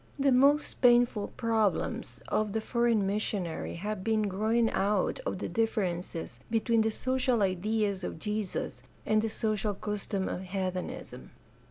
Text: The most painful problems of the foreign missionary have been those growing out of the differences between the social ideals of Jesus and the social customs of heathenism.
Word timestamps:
The 0.17 0.31
most 0.31 0.81
painful 0.81 1.27
problems 1.37 2.21
of 2.27 2.53
the 2.53 2.59
foreign 2.59 3.05
missionary 3.05 3.75
have 3.75 4.03
been 4.03 4.23
those 4.23 4.31
growing 4.31 4.71
out 4.71 5.19
of 5.27 5.37
the 5.37 5.47
differences 5.47 6.39
between 6.49 6.81
the 6.81 6.89
social 6.89 7.43
ideals 7.43 8.03
of 8.03 8.17
Jesus 8.17 8.81
and 9.05 9.21
the 9.21 9.29
social 9.29 9.75
customs 9.75 10.29
of 10.31 10.41
heathenism. 10.41 11.29